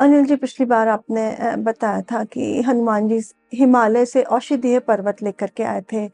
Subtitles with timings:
[0.00, 3.20] अनिल जी पिछली बार आपने बताया था कि हनुमान जी
[3.54, 6.06] हिमालय से औषधीय पर्वत लेकर के आए थे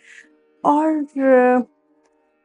[0.65, 1.65] और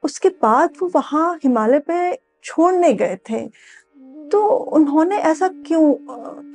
[0.03, 3.47] उसके बाद वो वहाँ हिमालय पे छोड़ने गए थे।
[4.31, 5.93] तो उन्होंने ऐसा क्यों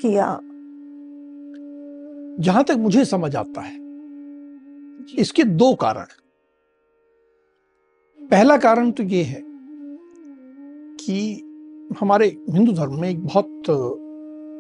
[0.00, 0.38] किया?
[2.44, 3.74] जहाँ तक मुझे समझ आता है
[5.18, 6.06] इसके दो कारण।
[8.20, 9.42] पहला कारण तो ये है
[11.00, 11.18] कि
[12.00, 13.62] हमारे हिंदू धर्म में एक बहुत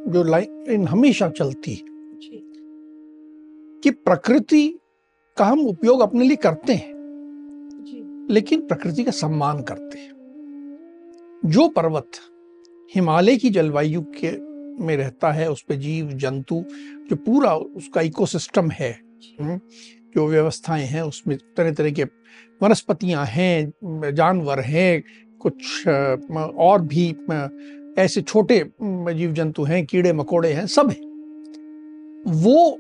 [0.08, 1.84] जो लाइन हमेशा चलती है।
[3.82, 4.78] कि प्रकृति
[5.36, 6.94] का हम उपयोग अपने लिए करते हैं
[8.30, 10.12] लेकिन प्रकृति का सम्मान करते हैं।
[11.44, 12.10] जो पर्वत
[12.94, 14.30] हिमालय की जलवायु के
[14.84, 16.64] में रहता है उस पर जीव जंतु
[17.10, 18.92] जो पूरा उसका इकोसिस्टम है
[19.40, 19.60] हम्म,
[20.16, 22.04] जो व्यवस्थाएँ हैं उसमें तरह तरह के
[22.62, 23.72] वनस्पतियाँ हैं
[24.14, 25.02] जानवर हैं
[25.38, 25.88] कुछ
[26.56, 27.16] और भी
[27.98, 31.04] ऐसे छोटे जीव जंतु हैं कीड़े मकोड़े हैं सब हैं।
[32.26, 32.78] वो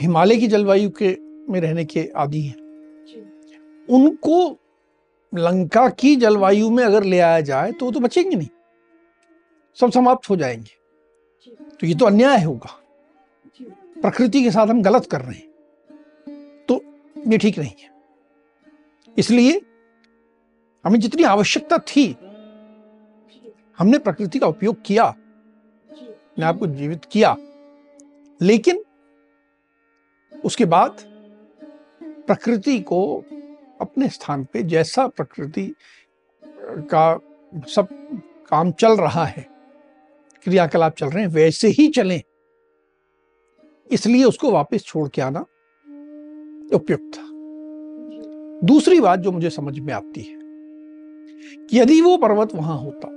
[0.00, 1.16] हिमालय की जलवायु के
[1.48, 2.56] में रहने के आदि हैं।
[3.90, 4.58] उनको
[5.32, 8.48] लंका की जलवायु में अगर ले आया जाए तो वो तो बचेंगे नहीं।
[9.80, 10.76] सब समाप्त हो जाएँगे।
[11.80, 12.80] तो ये तो अन्याय होगा।
[14.02, 15.48] प्रकृति के साथ हम गलत कर रहे हैं।
[16.68, 16.80] तो
[17.28, 17.90] ये ठीक नहीं है।
[19.18, 19.60] इसलिए
[20.84, 22.16] हमें जितनी आवश्यकता थी
[23.78, 25.14] हमने प्रकृति का उपयोग किया।
[26.38, 27.36] ने आपको जीवित किया।
[28.42, 28.84] लेकिन
[30.44, 30.96] उसके बाद
[32.26, 33.24] प्रकृति को
[33.80, 35.74] अपने स्थान पे जैसा प्रकृति
[36.64, 37.20] का
[37.68, 37.88] सब
[38.48, 39.46] काम चल रहा है,
[40.44, 42.22] क्रियाकलाप चल रहे हैं, वैसे ही चलें।
[43.92, 45.40] इसलिए उसको वापस छोड़ के आना
[46.76, 47.24] उपयुक्त था।
[48.66, 50.38] दूसरी बात जो मुझे समझ में आती है
[51.66, 53.13] कि यदि वो पर्वत वहाँ होता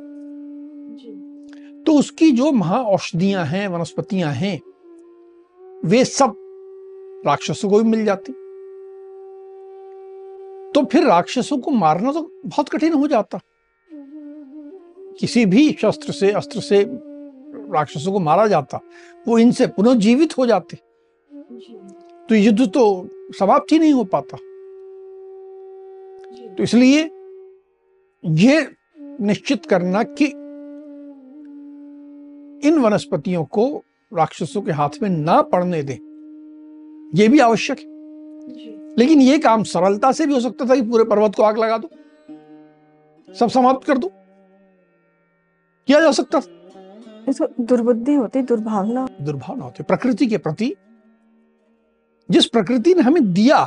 [1.87, 4.61] तो उसकी जो महा औषधियाँ हैं, वनस्पतियाँ हैं,
[5.85, 6.33] वे सब
[7.25, 8.33] राक्षसों को भी मिल जाती।
[10.71, 13.39] तो फिर राक्षसों को मारना तो बहुत कठिन हो जाता।
[15.19, 16.83] किसी भी शस्त्र से, अस्त्र से
[17.71, 18.79] राक्षसों को मारा जाता,
[19.27, 20.77] वो इनसे पुनर्जीवित हो जाते।
[22.29, 23.09] तो युद्ध तो
[23.39, 24.37] समाप्त ही नहीं हो पाता।
[26.55, 27.11] तो इसलिए
[28.25, 28.67] ये
[29.21, 30.33] निश्चित करना कि
[32.67, 33.83] इन वनस्पतियों को
[34.13, 35.97] राक्षसों के हाथ में ना पड़ने दें।
[37.15, 37.85] यह भी आवश्यक है।
[38.99, 41.77] लेकिन यह काम सरलता से भी हो सकता था कि पूरे पर्वत को आग लगा
[41.77, 41.89] दो।
[43.33, 44.11] सब समाप्त कर दो।
[45.87, 46.53] किया जा सकता था।
[47.59, 50.75] दुर्बुद्धि होती दुर्भावना। दुर्भावना होती। प्रकृति के प्रति
[52.31, 53.57] जिस प्रकृति ने हमें दिया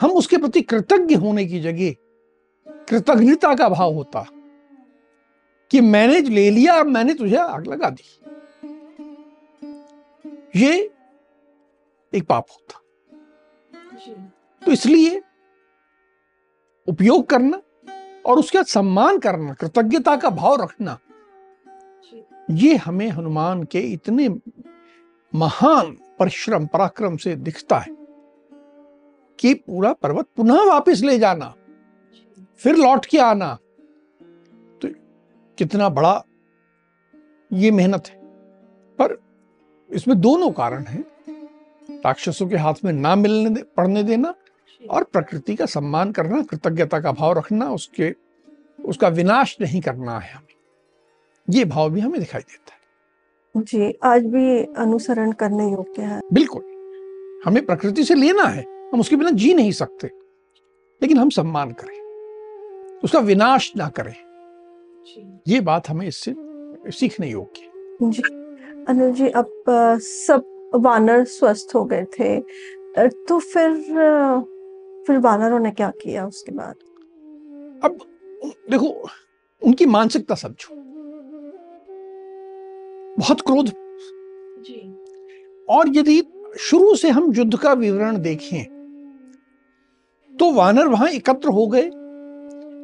[0.00, 1.90] हम उसके प्रति कृतज्ञ होने की जगह
[2.88, 4.26] कृतज्ञता का भाव होता।
[5.74, 8.04] कि मैंने ले लिया अब मैंने तुझे आग लगा दी।
[10.56, 10.90] ये
[12.14, 12.80] एक पाप होता।
[14.62, 15.22] तो इसलिए
[16.88, 17.60] उपयोग करना
[18.26, 20.98] और उसके बाद सम्मान करना कृतज्ञता का भाव रखना
[22.50, 24.28] ये हमें हनुमान के इतने
[25.34, 27.96] महान परिश्रम पराक्रम से दिखता है
[29.38, 31.54] कि पूरा पर्वत पुनः वापस ले जाना
[32.56, 33.58] फिर लौट के आना
[35.58, 36.24] कितना बड़ा
[37.52, 38.20] ये मेहनत है।
[39.00, 39.22] पर
[39.92, 41.04] इसमें दोनों कारण हैं।
[41.90, 44.34] राक्षसों के हाथ में ना मिलने दे, पड़ने देना
[44.90, 48.14] और प्रकृति का सम्मान करना कृतज्ञता का भाव रखना उसके
[48.84, 50.54] उसका विनाश नहीं करना है हमें।
[51.50, 52.84] ये भाव भी हमें दिखाई देता है।
[53.56, 56.62] जी आज भी अनुसरण करने योग्य है। बिल्कुल।
[57.46, 60.06] हमें प्रकृति से लेना है। हम उसके बिना जी नहीं सकते।
[61.02, 62.00] लेकिन हम सम्मान करें।
[63.04, 64.33] उसका विनाश ना करें।
[65.48, 66.34] ये बात हमें इससे
[66.90, 67.70] सीखने योग्य
[68.02, 68.22] जी।
[68.88, 72.40] अनिल जी अब सब वानर स्वस्थ हो गए थे।
[73.26, 73.72] तो फिर
[75.06, 76.74] फिर वानरों ने क्या किया उसके बाद?
[77.84, 77.98] अब
[78.70, 78.88] देखो
[79.62, 80.74] उनकी मानसिकता समझो।
[83.18, 83.72] बहुत क्रोध।
[84.60, 84.80] जी।
[85.68, 86.22] और यदि
[86.60, 88.64] शुरू से हम युद्ध का विवरण देखें
[90.34, 91.90] तो वानर वहाँ एकत्र हो गए।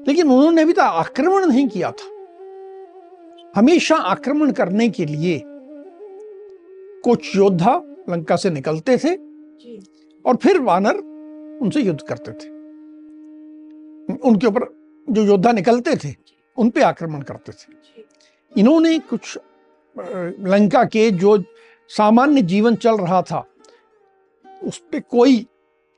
[0.08, 2.08] लेकिन उन्होंने अभी तक आक्रमण नहीं किया था।
[3.56, 5.40] हमेशा आक्रमण करने के लिए
[7.04, 7.74] कुछ योद्धा
[8.10, 9.14] लंका से निकलते थे
[10.24, 10.96] और फिर वानर
[11.62, 12.48] उनसे युद्ध करते थे।
[14.28, 14.64] उनके ऊपर
[15.08, 16.14] जो योद्धा निकलते थे
[16.56, 18.02] उन पे आक्रमण करते थे।
[18.52, 19.38] इन्होंने कुछ
[19.96, 21.42] लंका के जो
[21.90, 23.44] सामान्य जीवन चल रहा था
[24.62, 25.46] उस पर कोई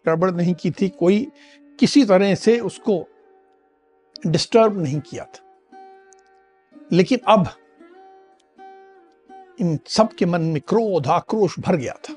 [0.04, 1.26] गड़बड़ नहीं की थी कोई
[1.80, 2.98] किसी तरह से उसको
[4.26, 5.40] डिस्टर्ब नहीं किया था।
[6.92, 7.46] लेकिन अब
[9.60, 12.14] इन सब के मन में क्रोध, आक्रोश भर गया था।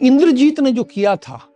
[0.00, 1.48] इंद्रजीत ने जो किया था,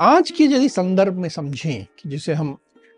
[0.00, 2.56] आज के यदि संदर्भ में समझें कि जिसे हम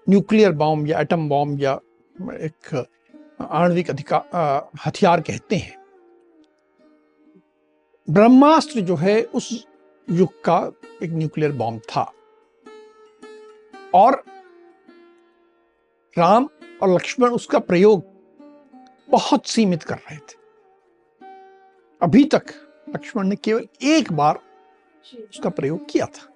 [0.08, 1.80] न्यूक्लियर बॉम्ब या एटम बॉम्ब या
[2.22, 2.86] एक
[3.40, 5.76] आणविक अधिकार हथियार कहते हैं,
[8.10, 9.66] ब्रह्मास्त्र जो है उस
[10.10, 10.72] युग का
[11.02, 12.12] एक न्यूक्लियर बॉम्ब था।
[13.94, 14.22] और
[16.18, 16.48] राम
[16.82, 18.02] और लक्ष्मण उसका प्रयोग
[19.10, 20.36] बहुत सीमित कर रहे थे।
[22.02, 22.52] अभी तक
[22.88, 24.38] लक्ष्मण ने केवल एक बार
[25.30, 26.28] उसका प्रयोग किया था।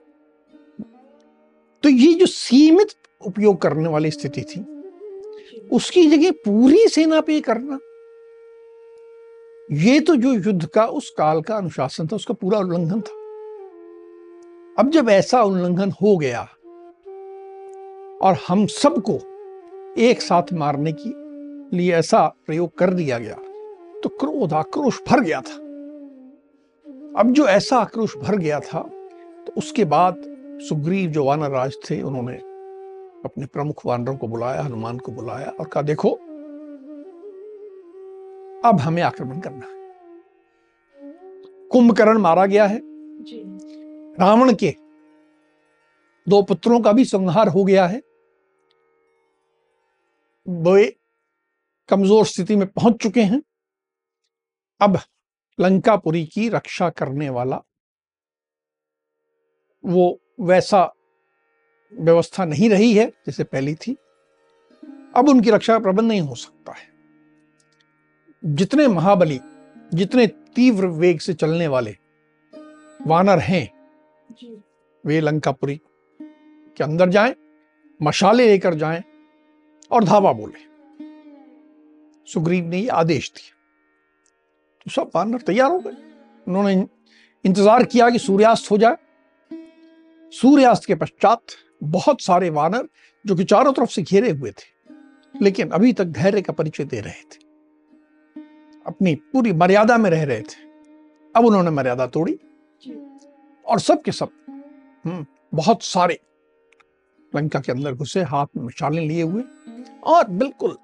[1.83, 2.95] तो ये जो सीमित
[3.27, 4.61] उपयोग करने वाली स्थिति थी,
[5.69, 7.79] उसकी जगह पूरी सेना पे करना,
[9.73, 13.17] ये तो जो युद्ध का, उस काल का अनुशासन था, उसका पूरा उल्लंघन था।
[14.79, 16.43] अब जब ऐसा उल्लंघन हो गया
[18.23, 19.21] और हम सबको
[19.99, 21.13] एक साथ मारने की
[21.77, 23.35] लिए ऐसा प्रयोग कर दिया गया
[24.01, 25.55] तो क्रोध आक्रोश भर गया था।
[27.21, 28.81] अब जो ऐसा आक्रोश भर गया था
[29.47, 30.23] तो उसके बाद
[30.61, 32.37] सुग्रीव जो वानर राज थे उन्होंने
[33.25, 36.11] अपने प्रमुख वानरों को बुलाया हनुमान को बुलाया और कहा देखो
[38.65, 39.77] अब हमें आक्रमण करना है।
[41.69, 42.81] कुंभकर्ण मारा गया है।
[44.21, 44.75] रावण के
[46.27, 48.01] दो पुत्रों का भी संहार हो गया है।
[50.49, 50.85] वे
[51.89, 53.43] कमज़ोर स्थिति में पहुँच चुके हैं।
[54.81, 54.99] अब
[55.59, 57.61] लंकापुरी की रक्षा करने वाला
[59.85, 60.83] वो वैसा
[61.93, 63.97] व्यवस्था नहीं रही है जैसे पहली थी।
[65.17, 66.87] अब उनकी रक्षा का प्रबंध नहीं हो सकता है।
[68.43, 69.41] जितने महाबली
[69.93, 71.97] जितने तीव्र वेग से चलने वाले
[73.01, 73.69] वानर हैं
[75.05, 75.81] वे लंकापुरी
[76.21, 77.35] के अंदर जाएँ
[78.01, 79.03] मशाले लेकर जाएँ
[79.91, 80.67] और धावा बोले
[82.29, 83.55] सुग्रीव ने ये आदेश दिया।
[84.87, 85.97] तो सब वानर तैयार हो गए।
[86.49, 86.73] उन्होंने
[87.45, 88.97] इंतज़ार किया कि सूर्यास्त हो जाए।
[90.33, 91.43] सूर्यास्त के पश्चात
[91.83, 92.89] बहुत सारे वानर
[93.25, 94.77] जो कि चारों तरफ़ से घेरे हुए थे
[95.35, 97.47] लेकिन अभी तक धैर्य का परिचय दे रहे थे।
[98.87, 100.67] अपनी पूरी मर्यादा में रह रहे थे।
[101.35, 102.39] अब उन्होंने मर्यादा तोड़ी।
[103.67, 104.31] और सब के सब
[105.05, 106.19] हम्म, बहुत सारे
[107.33, 109.43] लंका के अंदर घुसे हाथ में मशालें लिए हुए
[110.05, 110.77] और बिल्कुल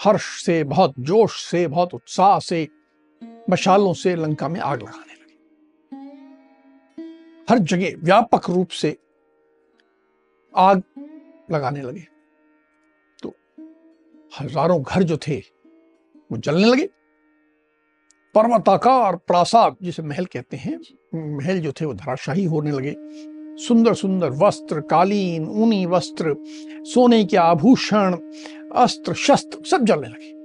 [0.00, 2.66] हर्ष से बहुत जोश से बहुत उत्साह से
[3.50, 5.34] मशालों से लंका में आग लगाने लगे।
[7.48, 8.96] हर जगह व्यापक रूप से
[10.54, 10.82] आग
[11.50, 12.06] लगाने लगे।
[13.18, 13.34] तो
[14.32, 15.38] हज़ारों घर जो थे
[16.30, 16.86] वो जलने लगे।
[18.34, 20.78] पर्वताकार प्रासाद जिसे महल कहते हैं
[21.36, 22.94] महल जो थे वो धराशाही होने लगे।
[23.56, 26.36] सुंदर सुंदर वस्त्र, कालीन, ऊनी वस्त्र,
[26.82, 28.16] सोने के आभूषण,
[28.74, 30.36] अस्त्र, शस्त्र, सब जलने लगे।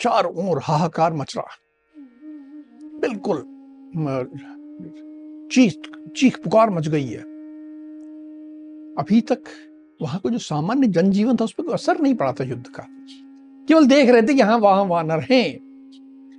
[0.00, 1.46] चारों ओर हाहाकार मच रहा।
[3.00, 3.36] बिल्कुल
[5.52, 5.80] चीख
[6.16, 7.22] चीख पुकार मच गई है।
[8.98, 9.42] अभी तक
[10.02, 12.86] वहाँ को जो सामान्य जनजीवन था, उस पर कोई असर नहीं पड़ा था युद्ध का।
[13.68, 15.70] केवल देख रहे थे कि हाँ वहाँ वानर हैं।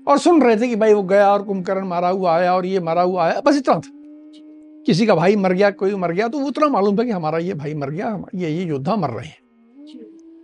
[0.08, 2.80] और सुन रहे थे कि भाई वो गया और कुंभकर्ण मारा हुआ आया और ये
[2.80, 4.01] मारा हुआ आया। बस इतना था।
[4.86, 7.54] किसी का भाई मर गया, कोई मर गया तो उतना मालूम था कि हमारा ये
[7.54, 9.40] भाई मर गया ये ये योद्धा मर रहे हैं।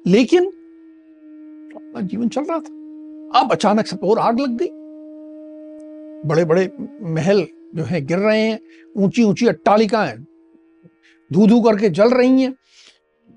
[0.06, 0.46] लेकिन
[1.76, 4.70] अपना जीवन चल रहा था। अब अचानक सब और आग लग गई।
[6.26, 6.70] बड़े बड़े
[7.04, 8.60] महल जो है गिर रहे हैं
[8.96, 10.16] ऊँची ऊँची अट्टालिकाएँ
[11.32, 12.54] धू धू करके जल रही हैं।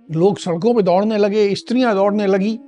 [0.09, 2.59] लोग सड़कों पे दौड़ने लगे, स्त्रियाँ दौड़ने लगी।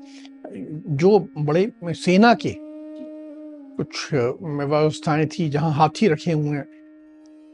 [0.96, 6.81] जो बड़े सेना के कुछ व्यवस्थाएँ थी, जहाँ हाथी रखे हुए हैं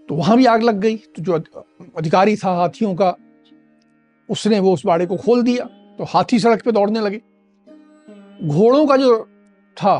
[0.08, 1.32] तो वहाँ भी आग लग गई। तो जो
[1.96, 3.14] अधिकारी था हाथियों का,
[4.28, 5.64] उसने वो उस बाड़े को खोल दिया
[5.98, 7.20] तो हाथी सड़क पे दौड़ने लगे।
[8.44, 9.18] घोड़ों का जो
[9.76, 9.96] था,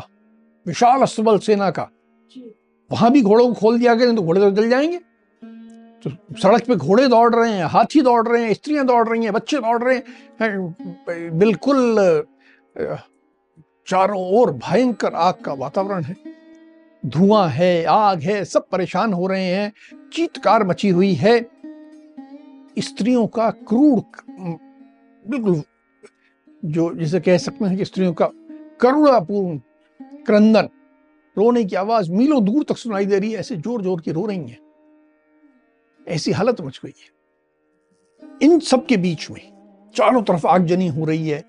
[0.65, 1.89] विशाल अस्तबल सेना का,
[2.91, 4.97] वहाँ भी घोड़ों को खोल दिया गया तो घोड़े तो जल जाएँगे।
[6.03, 9.33] तो सड़क पे घोड़े दौड़ रहे हैं, हाथी दौड़ रहे हैं, स्त्रियाँ दौड़ रही हैं,
[9.33, 12.25] बच्चे दौड़ रहे हैं। बिल्कुल,
[13.87, 16.15] चारों ओर भयंकर आग का वातावरण है।
[17.03, 19.71] धुआँ है, आग है, सब परेशान हो रहे हैं।
[20.13, 21.39] चीतकार मची हुई है।
[22.79, 24.01] स्त्रियों का क्रूर
[25.25, 25.61] बिल्कुल
[26.63, 28.29] जो जिसे कह सकते हैं कि स्त्रियों का
[28.81, 29.57] करुणापूर्ण
[30.25, 30.69] क्रंदन,
[31.37, 34.25] रोने की आवाज़ मीलों दूर तक सुनाई दे रही है, ऐसे ज़ोर ज़ोर के रो
[34.25, 34.59] रही हैं।
[36.07, 39.41] ऐसी हालत मच गई है। इन सब के बीच में
[39.95, 41.43] चारों तरफ़ आगजनी हो रही है।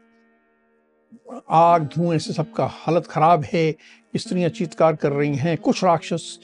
[1.50, 3.74] आग धुएँ से सबका हालत खराब है।
[4.14, 6.38] स्त्रियाँ चीतकार कर रही हैं। कुछ राक्षस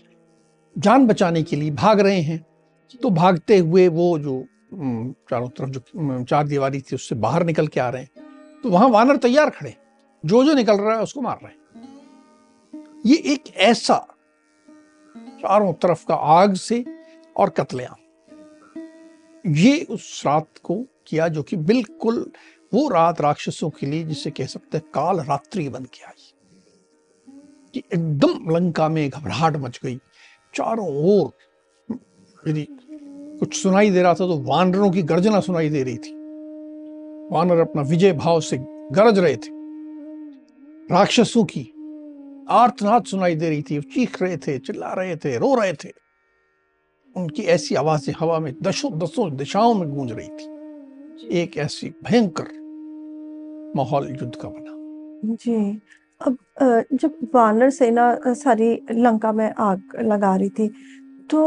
[0.78, 2.46] जान बचाने के लिए भाग रहे हैं।
[3.02, 4.44] तो भागते हुए वो जो
[5.30, 8.10] चारों तरफ़ जो चार दीवारी थी उससे बाहर निकल के आ रहे हैं।
[8.62, 9.74] तो वहाँ वानर तैयार खड़े
[10.26, 11.86] जो जो निकल रहा है उसको मार रहे हैं।
[13.06, 14.06] ये एक ऐसा
[15.16, 16.84] चारों तरफ़ का आग से
[17.36, 17.96] और कतलेआम।
[19.54, 22.32] ये उस रात को किया जो कि बिल्कुल
[22.74, 26.32] वो रात राक्षसों के लिए जिसे कह सकते हैं काल रात्रि बन के आई।
[27.74, 30.00] कि एकदम लंका में घबराहट मच गई।
[30.56, 31.30] चारों ओर।
[32.48, 32.66] यदि
[33.40, 36.14] कुछ सुनाई दे रहा था तो वानरों की गर्जना सुनाई दे रही थी।
[37.32, 38.58] वानर अपना विजय भाव से
[38.92, 39.54] गरज रहे थे।
[40.90, 41.62] राक्षसों की
[42.48, 45.90] आर्तनाद सुनाई दे रही थी। चीख रहे थे, चिल्ला रहे थे, रो रहे थे।
[47.16, 52.48] उनकी ऐसी आवाज़ें हवा में दशों दसों दिशाओं में गूंज रही थी। एक ऐसी भयंकर
[53.76, 55.80] माहौल युद्ध का बना। जी।
[56.20, 56.36] अब
[56.92, 60.68] जब वानर सेना सारी लंका में आग लगा रही थी
[61.30, 61.40] तो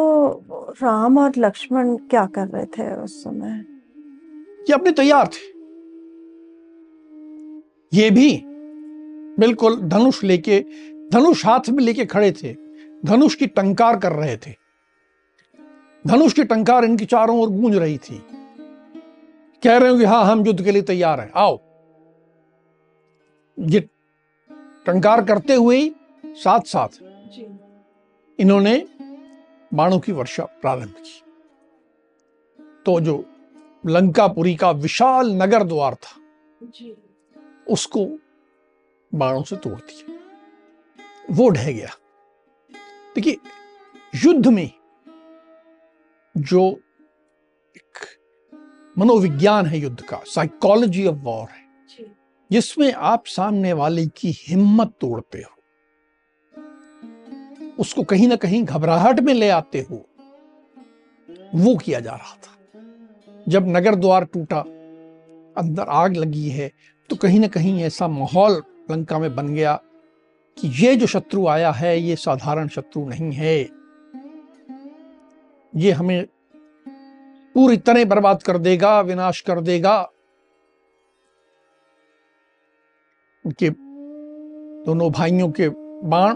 [0.84, 3.66] राम और लक्ष्मण क्या कर रहे थे उस समय?
[4.60, 5.48] ये अपने तैयार थे।
[7.94, 8.42] ये भी
[9.40, 10.66] बिल्कुल धनुष लेके,
[11.14, 12.56] धनुष हाथ में लेके खड़े थे।
[13.06, 14.56] धनुष की टंकार कर रहे थे।
[16.08, 18.22] धनुष की टंकार इनकी चारों ओर गूंज रही थी।
[19.64, 21.60] कह रहे हो कि हाँ हम युद्ध के लिए तैयार हैं। आओ।
[23.60, 23.88] ये
[24.90, 25.80] टंकार करते हुए
[26.26, 27.02] साथ साथ
[28.40, 28.76] इन्होंने
[29.74, 31.22] बाणों की वर्षा प्रारंभ की।
[32.86, 33.16] तो जो
[33.86, 36.16] लंकापुरी का विशाल नगर द्वार था
[37.68, 38.06] उसको
[39.14, 40.20] बाणों से तोड़ दिया।
[41.32, 41.90] वो ढह गया।
[43.16, 43.38] देखिए
[44.26, 44.70] युद्ध में
[46.38, 46.64] जो
[47.78, 48.06] एक
[48.98, 51.59] मनोविज्ञान है युद्ध का साइकोलॉजी ऑफ़ वॉर है।
[52.52, 55.56] जिसमें आप सामने वाले की हिम्मत तोड़ते हो।
[57.80, 60.06] उसको कहीं ना कहीं घबराहट में ले आते हो।
[61.56, 62.58] वो किया जा रहा था।
[63.48, 64.60] जब नगर द्वार टूटा,
[65.58, 66.72] अंदर आग लगी है
[67.10, 69.80] तो कहीं ना कहीं ऐसा माहौल लंका में बन गया
[70.58, 73.70] कि ये जो शत्रु आया है, ये साधारण शत्रु नहीं है।
[75.76, 76.26] ये हमें
[77.56, 80.10] पूरी तरह बर्बाद कर देगा, विनाश कर देगा।
[83.46, 83.70] उनके
[84.86, 85.70] दोनों भाइयों के
[86.08, 86.36] बाण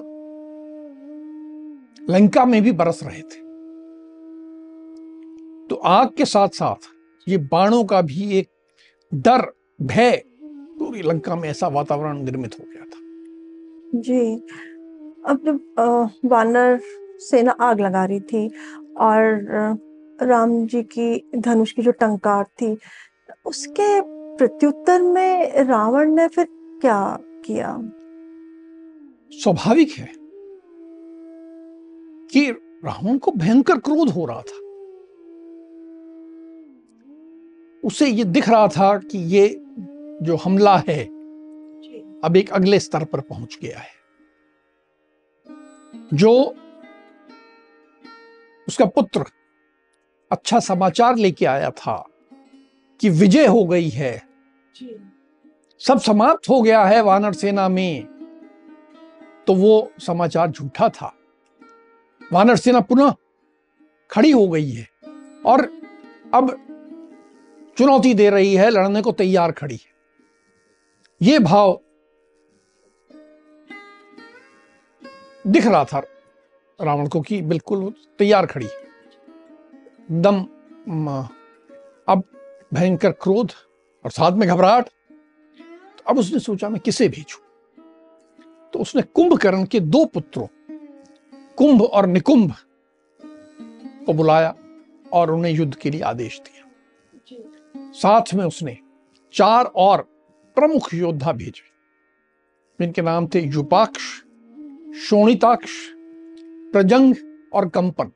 [2.09, 3.41] लंका में भी बरस रहे थे।
[5.67, 6.89] तो आग के साथ साथ
[7.27, 8.49] ये बाणों का भी एक
[9.13, 9.41] डर,
[9.81, 10.23] भय
[10.79, 14.35] पूरी लंका में ऐसा वातावरण निर्मित हो गया था। जी।
[15.25, 16.79] अब जब वानर
[17.19, 18.47] सेना आग लगा रही थी
[18.99, 19.77] और
[20.21, 22.77] राम जी की, धनुष की जो टंकार थी,
[23.45, 24.01] उसके
[24.37, 26.47] प्रत्युत्तर में रावण ने फिर
[26.85, 27.91] क्या किया?
[29.31, 30.13] स्वाभाविक है
[32.27, 32.51] कि
[32.85, 34.59] रावण को भयंकर क्रोध हो रहा था।
[37.87, 39.61] उसे ये दिख रहा था कि ये
[40.21, 41.05] जो हमला है
[42.19, 43.93] अब एक अगले स्तर पर पहुँच गया है।
[46.13, 46.55] जो
[48.67, 49.23] उसका पुत्र
[50.31, 52.09] अच्छा समाचार लेके आया था
[53.01, 54.33] कि विजय हो गई है
[55.87, 58.05] सब समाप्त हो गया है वानर सेना में।
[59.47, 61.13] तो वो समाचार झूठा था।
[62.33, 63.13] वानर सेना पुनः
[64.11, 64.87] खड़ी हो गई है।
[65.45, 65.61] और
[66.33, 66.51] अब
[67.77, 69.91] चुनौती दे रही है, लड़ने को तैयार खड़ी है।
[71.21, 71.79] ये भाव
[75.47, 75.99] दिख रहा था
[76.79, 78.67] रावण को कि बिल्कुल तैयार खड़ी
[80.11, 80.39] दम
[82.07, 82.23] अब
[82.73, 83.51] भयंकर क्रोध
[84.05, 84.89] और साथ में घबराहट।
[86.07, 87.37] अब उसने सोचा मैं किसे भेजू?
[88.73, 90.47] तो उसने कुंभकर्ण के दो पुत्रों
[91.57, 92.53] कुंभ और निकुंभ
[94.05, 94.55] को बुलाया
[95.13, 96.63] और उन्हें युद्ध के लिए आदेश दिया।
[97.91, 98.77] साथ में उसने
[99.33, 100.01] चार और
[100.55, 101.73] प्रमुख योद्धा भेजे।
[102.81, 104.01] जिनके नाम थे युपाक्ष
[104.97, 105.71] शोणिताक्ष
[106.71, 107.15] प्रजंग
[107.53, 108.11] और कंपन।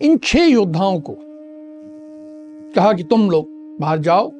[0.00, 1.16] इन छह योद्धाओं को
[2.72, 3.46] कहा कि तुम लोग
[3.80, 4.30] बाहर जाओ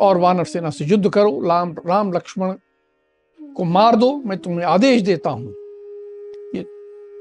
[0.00, 2.52] और वानर सेना से युद्ध करो, राम राम लक्ष्मण
[3.40, 5.54] को मार दो, मैं तुम्हें आदेश देता हूँ।
[6.54, 6.62] ये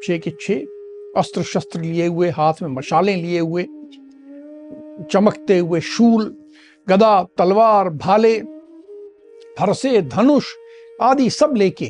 [0.03, 0.55] छह के छे
[1.17, 3.63] अस्त्र शस्त्र लिए हुए, हाथ में मशालें लिए हुए,
[5.11, 6.35] चमकते हुए शूल,
[6.87, 8.39] गदा, तलवार, भाले,
[9.59, 10.53] फरसे, धनुष
[11.01, 11.85] आदि सब लेके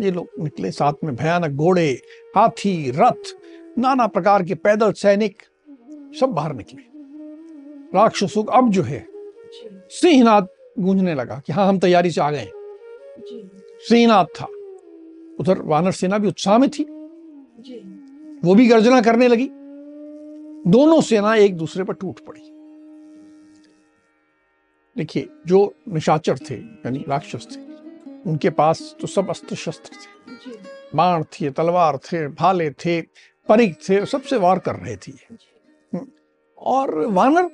[0.00, 1.90] ये लोग निकले साथ में। भयानक घोड़े,
[2.36, 3.36] हाथी, रथ,
[3.78, 5.42] नाना प्रकार के पैदल सैनिक
[6.20, 6.82] सब बाहर निकले।
[7.94, 9.06] राक्षसों अब जो है
[9.90, 12.50] सिंहनाद गूंजने लगा कि हाँ हम तैयारी से आ गए।
[13.88, 14.46] सिंहनाथ था।
[15.40, 16.82] उधर वानर सेना भी उत्साह में थी।
[18.44, 19.48] वो भी गर्जना करने लगी।
[20.70, 22.40] दोनों सेना एक दूसरे पर टूट पड़ी।
[24.96, 27.60] देखिए जो निशाचर थे यानी राक्षस थे
[28.30, 30.56] उनके पास तो सब अस्त्र शस्त्र थे
[30.94, 33.00] बाण थे तलवार थे भाले थे
[33.48, 35.12] परिक थे सबसे वार कर रहे थे
[35.92, 36.06] हम्म।
[36.58, 37.50] और वानर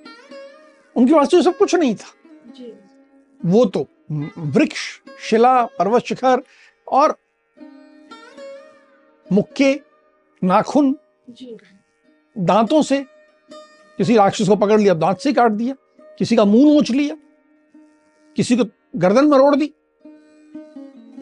[0.96, 2.23] उनके पास तो सब कुछ नहीं था।
[3.40, 3.87] वो तो
[4.56, 4.80] वृक्ष
[5.20, 6.42] शिला पर्वत शिखर
[6.88, 7.16] और
[9.32, 9.73] मुक्के
[10.42, 10.96] नाखून
[12.37, 13.00] दांतों से
[13.99, 15.75] किसी राक्षस को पकड़ लिया दांत से काट दिया
[16.18, 17.16] किसी का मुँह नोच लिया
[18.37, 18.64] किसी को
[18.96, 19.73] गर्दन मरोड़ दी।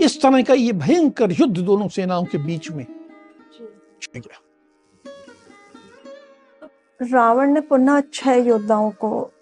[0.01, 2.87] इस तरह का ये भयंकर युद्ध दोनों सेनाओं के बीच में
[4.17, 4.41] गया।
[7.01, 9.33] रावण ने पुनः छह योद्धाओं को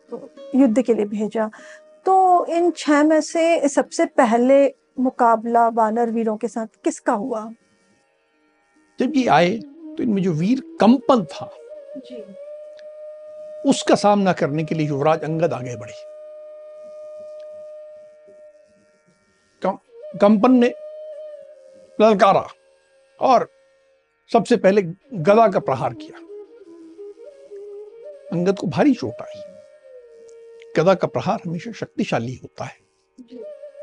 [0.54, 1.50] युद्ध के लिए भेजा।
[2.06, 4.66] तो इन छह में से सबसे पहले
[5.00, 7.50] मुकाबला वानर वीरों के साथ किसका हुआ?
[8.98, 11.50] जब ये आए तो इनमें जो वीर कंपन था
[11.96, 12.22] जी।
[13.70, 16.08] उसका सामना करने के लिए युवराज अंगद आगे बढ़े।
[20.20, 20.68] कंपन ने
[21.98, 22.46] ललकारा
[23.20, 23.48] और
[24.30, 26.18] सबसे पहले गदा का प्रहार किया।
[28.32, 29.42] अंगद को भारी चोट आई।
[30.76, 32.78] गदा का प्रहार हमेशा शक्तिशाली होता है।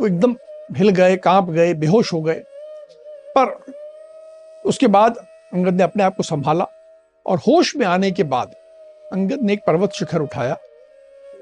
[0.01, 0.35] वो एकदम
[0.71, 2.43] हिल गए, काँप गए, बेहोश हो गए।
[3.37, 3.55] पर
[4.65, 5.17] उसके बाद
[5.53, 6.65] अंगद ने अपने आप को संभाला
[7.25, 8.53] और होश में आने के बाद
[9.13, 10.57] अंगद ने एक पर्वत शिखर उठाया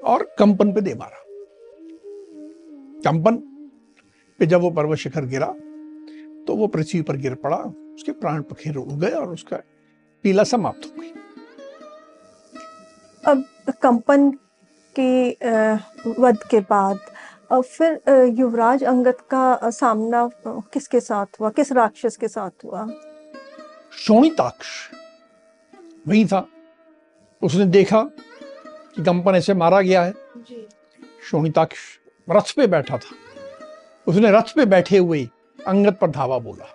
[0.05, 1.23] और कंपन पे दे मारा।
[3.01, 3.37] कंपन
[4.39, 5.47] पे जब वो पर्वत शिखर गिरा
[6.47, 9.57] तो वो पृथ्वी पर गिर पड़ा, उसके प्राण पखेर उड़ गए और उसका
[10.23, 11.11] पीला समाप्त हो गई
[13.23, 13.45] अब
[13.81, 14.29] कंपन
[14.99, 15.29] के
[16.21, 16.99] वध के बाद
[17.53, 18.01] फिर
[18.37, 21.49] युवराज अंगद का सामना किसके साथ हुआ?
[21.49, 22.87] किस राक्षस के साथ हुआ?
[23.97, 24.67] शोणिताक्ष।
[26.07, 26.45] वही था।
[27.41, 30.13] उसने देखा कि कंपन ऐसे मारा गया है।
[31.29, 31.77] शोणिताक्ष
[32.27, 33.15] रथ पे बैठा था।
[34.07, 35.27] उसने रथ पे बैठे हुए
[35.67, 36.65] अंगद पर धावा बोला।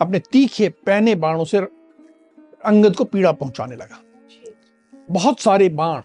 [0.00, 1.58] अपने तीखे पैने बाणों से
[2.64, 4.00] अंगद को पीड़ा पहुँचाने लगा।
[5.10, 6.00] बहुत सारे बाण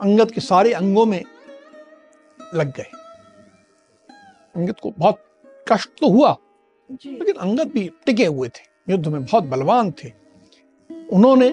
[0.00, 1.22] अंगद के सारे अंगों में
[2.54, 2.90] लग गए।
[4.54, 5.22] अंगद को बहुत
[5.68, 6.36] कष्ट तो हुआ
[6.90, 10.10] लेकिन अंगद भी टिके हुए थे युद्ध में बहुत बलवान थे।
[11.12, 11.48] उन्होंने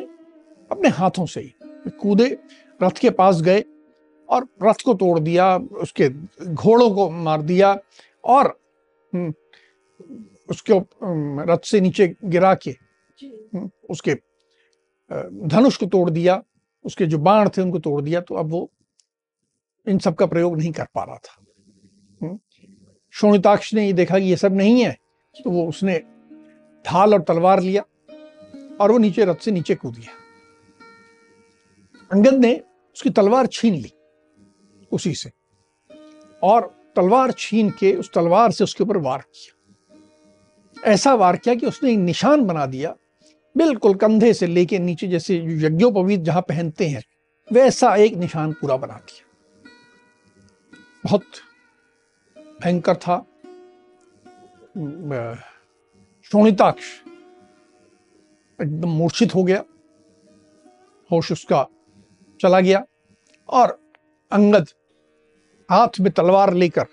[0.72, 2.28] अपने हाथों से ही कूदे
[2.80, 3.64] रथ के पास गए
[4.30, 6.10] और रथ को तोड़ दिया उसके
[6.46, 7.78] घोड़ों को मार दिया
[8.24, 8.48] और
[9.14, 9.34] हम्म,
[10.50, 10.80] उसके
[11.52, 12.72] रथ से नीचे गिरा के
[13.20, 14.16] हम्म, उसके
[15.48, 16.42] धनुष को तोड़ दिया।
[16.86, 18.70] उसके जो बाण थे उनको तोड़ दिया तो अब वो
[19.88, 21.36] इन सब का प्रयोग नहीं कर पा रहा था।
[22.22, 22.40] हम्म,
[23.14, 24.92] शोणिताक्ष ने ये देखा कि ये सब नहीं है
[25.36, 25.98] तो वो उसने
[26.86, 27.84] ढाल और तलवार लिया
[28.82, 30.14] और वो नीचे रथ से नीचे कूद गया।
[32.12, 32.56] अंगद ने
[32.96, 33.92] उसकी तलवार छीन ली
[34.92, 35.32] उसी से
[36.44, 41.66] और तलवार छीन के उस तलवार से उसके ऊपर वार किया। ऐसा वार किया कि
[41.66, 42.96] उसने एक निशान बना दिया
[43.56, 45.36] बिल्कुल कंधे से लेके नीचे जैसे
[45.66, 47.04] यज्ञोपवीत जहाँ पहनते हैं
[47.52, 49.26] वैसा एक निशान पूरा बना दिया।
[51.04, 51.24] बहुत
[52.64, 53.18] भयंकर था।
[56.24, 56.84] शोणिताक्ष
[58.60, 59.64] एकदम मूर्छित हो गया।
[61.10, 61.66] होश उसका
[62.40, 62.84] चला गया
[63.50, 63.80] और
[64.32, 64.68] अंगद
[65.70, 66.86] हाथ में तलवार लेकर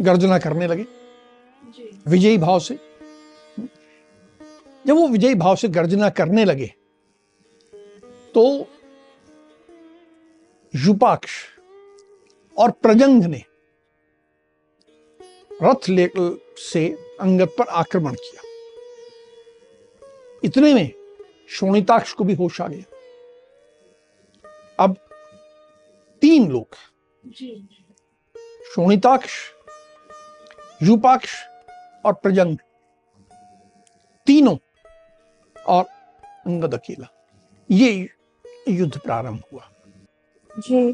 [0.00, 0.86] गर्जना करने लगे।
[2.06, 2.78] विजयी भाव से
[4.86, 6.66] जब वो विजयी भाव से गर्जना करने लगे
[8.34, 8.44] तो
[10.74, 11.32] युपाक्ष
[12.56, 13.42] और प्रजंग ने
[15.62, 16.08] रथ ले
[16.60, 16.86] से
[17.20, 18.42] अंगद पर आक्रमण किया।
[20.44, 20.90] इतने में
[21.50, 22.84] शोणिताक्ष को भी होश आ गया।
[24.78, 24.96] अब
[26.22, 26.76] तीन लोग
[28.74, 29.32] शोणिताक्ष
[30.82, 31.34] युपाक्ष
[32.06, 32.56] और प्रजंग।
[34.26, 34.56] तीनों
[35.68, 35.84] और
[36.46, 37.08] अंगद अकेला
[37.70, 38.08] ये
[38.68, 39.68] युद्ध प्रारंभ हुआ।
[40.50, 40.88] जी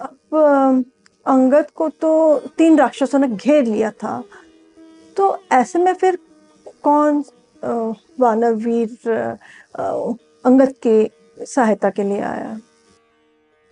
[0.00, 0.84] अब
[1.26, 4.22] अंगद को तो तीन राक्षसों ने घेर लिया था।
[5.16, 6.18] तो ऐसे में फिर
[6.82, 7.24] कौन
[8.20, 9.08] वानर वीर
[9.74, 12.58] अंगद के सहायता के लिए आया?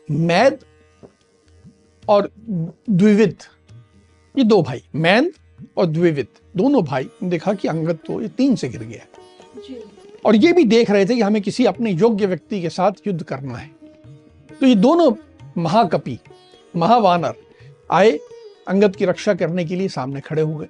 [0.08, 0.58] मैद
[2.08, 3.36] और द्विविद।
[4.34, 5.32] ये दो भाई मैन
[5.76, 9.06] और द्विविद। दोनों भाई देखा कि अंगद तो ये तीन से गिर गया।
[10.24, 13.22] और ये भी देख रहे थे कि हमें किसी अपने योग्य व्यक्ति के साथ युद्ध
[13.22, 13.70] करना है।
[14.60, 15.12] तो ये दोनों
[15.62, 16.18] महाकपि
[16.76, 17.34] महावानर
[17.92, 18.18] आए
[18.68, 20.66] अंगद की रक्षा करने के लिए सामने खड़े हो गए।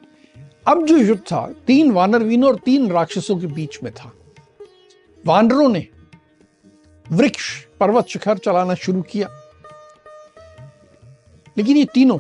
[0.67, 4.13] अब जो युद्ध था तीन वानर वीनों और तीन राक्षसों के बीच में था।
[5.27, 5.87] वानरों ने
[7.13, 9.29] वृक्ष पर्वत शिखर चलाना शुरू किया।
[11.59, 12.19] लेकिन ये तीनों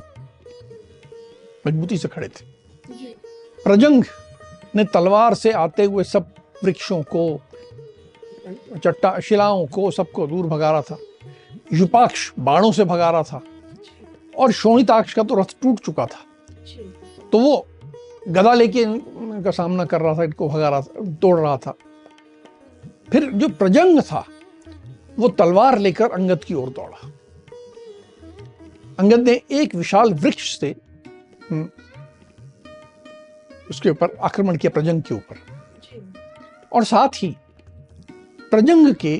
[1.66, 2.44] मजबूती से खड़े थे।
[3.64, 4.04] प्रजंग
[4.76, 6.33] ने तलवार से आते हुए सब
[6.64, 7.40] वृक्षों को
[8.84, 10.96] चट्टा शिलाओं को सबको दूर भगा रहा था।
[11.72, 13.40] युपाक्ष बाणों से भगा रहा था।
[14.38, 16.24] और शोणिताक्ष का तो रथ टूट चुका था।
[17.32, 17.66] तो वो
[18.28, 18.84] गदा लेके
[19.42, 21.74] का सामना कर रहा था इनको भगा रहा था तोड़ रहा था।
[23.10, 24.24] फिर जो प्रजंग था
[25.18, 27.10] वो तलवार लेकर अंगद की ओर दौड़ा।
[28.98, 30.74] अंगद ने एक विशाल वृक्ष से
[31.50, 31.68] हम्म,
[33.70, 35.53] उसके ऊपर आक्रमण किया प्रजंग के ऊपर।
[36.74, 37.34] और साथ ही
[38.50, 39.16] प्रजंग के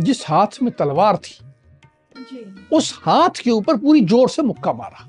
[0.00, 1.38] जिस हाथ में तलवार थी
[2.72, 5.08] उस हाथ के ऊपर पूरी ज़ोर से मुक्का मारा।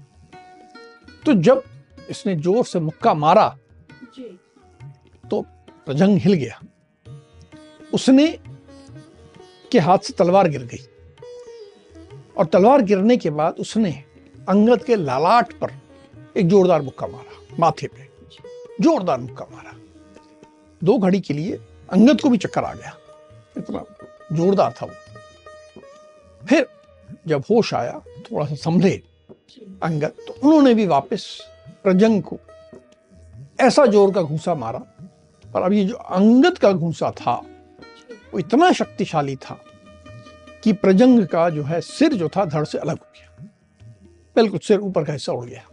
[1.26, 1.63] तो जब
[2.10, 3.48] इसने ज़ोर से मुक्का मारा
[5.24, 5.41] तो
[5.86, 6.60] प्रजंग हिल गया।
[7.93, 8.28] उसने
[9.71, 10.86] के हाथ से तलवार गिर गई।
[12.38, 13.91] और तलवार गिरने के बाद उसने
[14.50, 15.71] अंगद के लालाट पर
[16.38, 18.10] एक जोरदार मुक्का मारा माथे पे।
[18.82, 19.74] जोरदार मुक्का मारा।
[20.82, 22.95] दो घड़ी के लिए अंगद को भी चक्कर आ गया।
[23.58, 23.84] इतना
[24.34, 24.93] जोरदार था वो।
[26.41, 26.67] फिर
[27.28, 28.91] जब होश आया थोड़ा सा संभले
[29.84, 31.28] अंगद तो उन्होंने भी वापस
[31.84, 32.38] प्रजंग को
[33.60, 34.80] ऐसा ज़ोर का घूसा मारा।
[35.45, 37.34] पर अब ये जो अंगद का घूसा था,
[38.34, 39.58] वो इतना शक्तिशाली था
[40.63, 43.48] कि प्रजंग का जो है सिर जो था, धड़ से अलग हो गया।
[44.36, 45.63] बिल्कुल सिर ऊपर का हिस्सा उड़ गया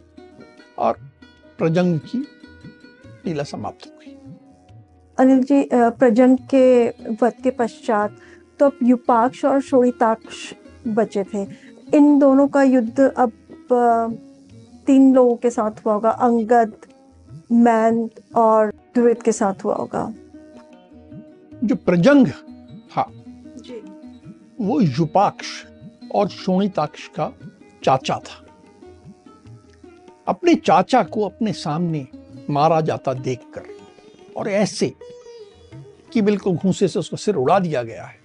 [0.79, 0.98] और
[1.59, 2.18] प्रजंग की
[3.27, 4.02] लीला समाप्त हो गई।
[5.23, 6.67] अनिल जी प्रजंग के
[7.21, 8.17] वध के पश्चात
[8.61, 10.53] तो अब युपाक्ष और शोणिताक्ष
[10.89, 11.43] बचे थे।
[11.97, 13.33] इन दोनों का युद्ध अब
[14.87, 16.73] तीन लोगों के साथ हुआ होगा अंगद
[17.53, 20.03] मैन और द्वित के साथ हुआ होगा।
[21.65, 23.05] जो प्रजंग था
[24.61, 25.49] वो युपाक्ष
[26.15, 27.33] और शोणिताक्ष का
[27.85, 28.45] चाचा था।
[30.27, 32.07] अपने चाचा को अपने सामने
[32.51, 33.71] मारा जाता देखकर
[34.37, 34.95] और ऐसे
[36.12, 38.21] कि बिल्कुल घूसे से उसका सिर उड़ा दिया गया है।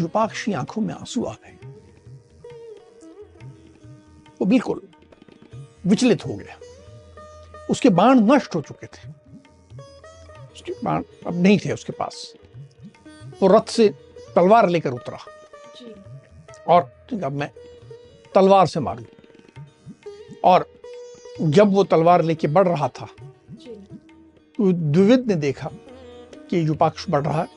[0.00, 1.58] रूपाक्षी आँखों में आँसू आ गए।
[4.40, 4.88] वो बिल्कुल
[5.86, 6.58] विचलित हो गया।
[7.70, 9.08] उसके बाण नष्ट हो चुके थे।
[10.54, 12.34] उसके बाण अब नहीं थे उसके पास।
[13.42, 13.88] वो रथ से
[14.36, 15.18] तलवार लेकर उतरा।
[16.68, 16.82] और
[17.24, 17.50] अब मैं
[18.34, 19.04] तलवार से मारू।
[20.44, 20.68] और
[21.40, 23.08] जब वो तलवार लेके बढ़ रहा था
[24.62, 25.70] द्विविद ने देखा
[26.50, 27.48] कि युपाक्ष बढ़ रहा है।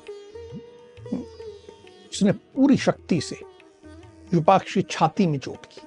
[2.12, 3.40] उसने पूरी शक्ति से
[4.34, 5.82] युपाक्ष की छाती में चोट की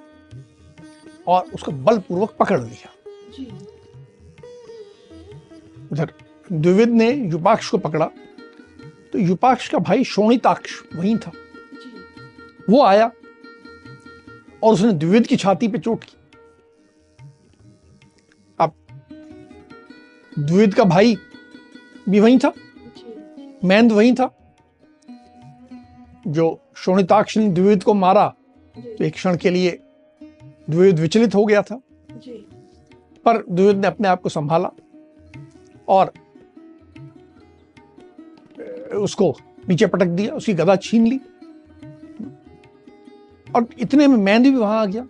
[1.26, 2.92] और उसको बलपूर्वक पकड़ लिया।
[5.92, 6.12] उधर
[6.52, 8.10] द्विविद ने युपाक्ष को पकड़ा।
[9.12, 11.32] तो युपाक्ष का भाई शोणिताक्ष वहीं था।
[12.70, 13.10] वो आया
[14.62, 16.17] और उसने द्विविद की छाती पे चोट की।
[20.38, 21.16] द्विविद का भाई
[22.08, 22.52] भी वहीं था।
[23.64, 24.34] मैंद वहीं था।
[26.26, 28.26] जो शोणिताक्ष ने द्विविद को मारा
[28.76, 29.78] तो एक क्षण के लिए
[30.70, 31.80] द्विविद विचलित हो गया था।
[33.26, 34.70] पर द्विविद ने अपने आप को संभाला
[35.88, 36.12] और
[38.94, 39.34] उसको
[39.68, 41.20] नीचे पटक दिया उसकी गदा छीन ली।
[43.56, 45.06] और इतने में मैंद भी वहाँ आ गया।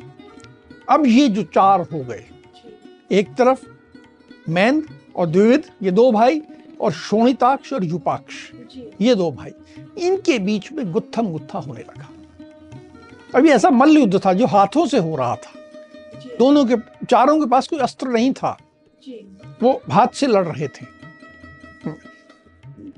[0.91, 2.25] अब ये जो चार हो गए
[3.11, 3.67] एक तरफ़
[4.49, 4.89] मैंद
[5.19, 6.43] और द्विविद ये दो भाई
[6.81, 8.35] और शोणिताक्ष और युपाक्ष।
[9.01, 9.51] ये दो भाई।
[9.99, 12.09] इनके बीच में गुत्थम गुत्था होने लगा।
[13.35, 15.53] अभी ऐसा मल्ल युद्ध था जो हाथों से हो रहा था।
[16.39, 18.59] दोनों के चारों के पास कोई अस्त्र नहीं था।
[19.63, 20.87] वो हाथ से लड़ रहे थे।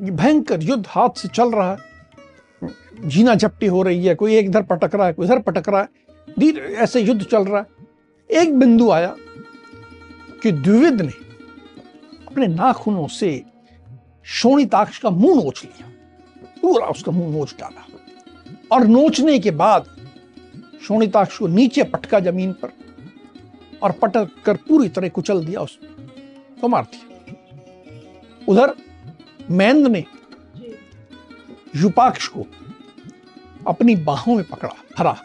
[0.00, 1.78] भयंकर युद्ध हाथ से चल रहा है।
[3.04, 5.80] जीना झपटी हो रही है कोई एक इधर पटक रहा है कोई इधर पटक रहा
[5.80, 5.88] है।
[6.38, 7.66] धीर ऐसे युद्ध चल रहा है।
[8.42, 9.16] एक बिंदु आया
[10.42, 11.29] कि द्विविद ने
[12.30, 13.30] अपने नाखूनों से
[14.24, 15.88] शोणिताक्ष का मुँह नोच लिया,
[16.62, 17.86] पूरा उसका मुँह नोच डाला।
[18.72, 19.86] और नोचने के बाद
[20.82, 22.72] शोणिताक्ष को नीचे पटका ज़मीन पर
[23.82, 27.34] और पटक कर पूरी तरह कुचल दिया उसको मार दिया
[28.48, 28.74] उधर
[29.50, 30.04] मैंद ने
[31.76, 32.46] युपाक्ष को
[33.66, 35.16] अपनी बाहों में पकड़ा, भरा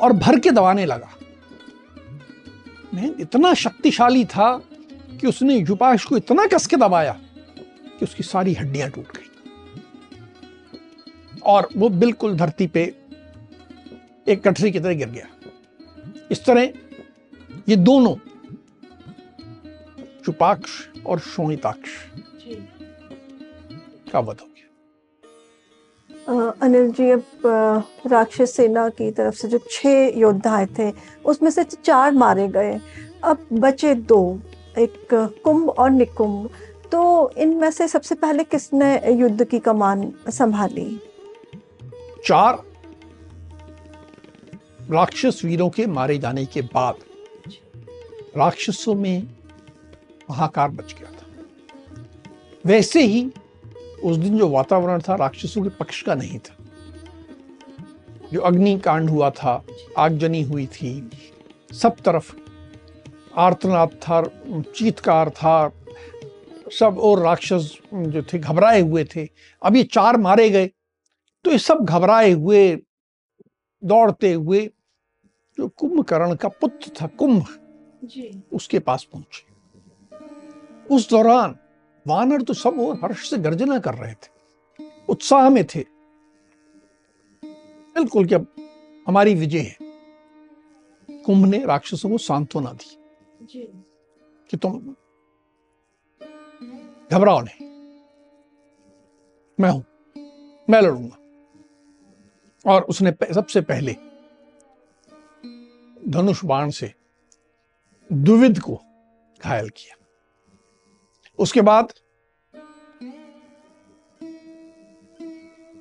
[0.00, 1.10] और भर के दबाने लगा।
[2.94, 4.60] मेहंद इतना शक्तिशाली था
[5.20, 7.20] कि उसने युपाश को इतना कस के दबाया
[7.98, 9.26] कि उसकी सारी हड्डियाँ टूट गई।
[11.44, 12.94] और वो बिल्कुल धरती पे
[14.26, 15.26] एक कटरी की तरह गिर गया।
[16.30, 16.72] इस तरह
[17.68, 18.16] ये दोनों
[20.24, 20.70] चुपाक्ष
[21.06, 21.90] और शोणिताक्ष
[24.12, 24.56] का वध हो गया।
[26.62, 27.22] अनिल जी अब
[28.06, 30.92] राक्षस सेना की तरफ़ से जो छह योद्धा आए थे
[31.24, 32.80] उसमें से चार मारे गए।
[33.24, 34.40] अब बचे दो।
[34.78, 35.08] एक
[35.44, 36.50] कुंभ और निकुंभ।
[36.92, 41.00] तो इनमें से सबसे पहले किसने युद्ध की कमान संभाली?
[42.24, 42.62] चार
[44.90, 46.94] राक्षस वीरों के मारे जाने के बाद
[48.36, 49.26] राक्षसों में
[50.30, 51.26] हाहाकार बच गया था।
[52.66, 53.32] वैसे ही
[54.04, 56.56] उस दिन जो वातावरण था, राक्षसों के पक्ष का नहीं था।
[58.32, 59.64] जो अग्नि कांड हुआ था,
[59.98, 61.10] आगजनी हुई थी,
[61.72, 62.34] सब तरफ़
[63.40, 64.22] आर्तनाद था
[64.74, 65.72] चीतकार था
[66.72, 69.28] सब और राक्षस जो थे घबराए हुए थे।
[69.62, 70.66] अब ये चार मारे गए
[71.44, 72.60] तो ये सब घबराए हुए
[73.82, 74.60] दौड़ते हुए
[75.58, 77.46] जो कुंभकर्ण का पुत्र था कुंभ
[78.52, 81.56] उसके पास पहुँचे। उस दौरान
[82.06, 85.84] वानर तो सब और हर्ष से गर्जना कर रहे थे उत्साह में थे।
[87.96, 88.38] बिल्कुल क्या
[89.06, 89.76] हमारी विजय है।
[91.24, 92.96] कुंभ ने राक्षसों को सांत्वना दी।
[93.54, 94.78] कि तुम
[97.12, 97.66] घबराओ नहीं।
[99.58, 99.84] मैं हूँ,
[100.70, 101.16] मैं लड़ूँगा।
[102.64, 103.92] और उसने सबसे पहले
[106.08, 106.92] धनुष बाण से
[108.12, 108.80] द्विविद को
[109.40, 109.96] घायल किया।
[111.38, 111.92] उसके बाद